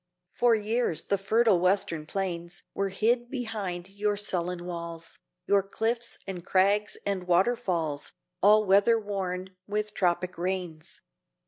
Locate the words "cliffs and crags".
5.61-6.97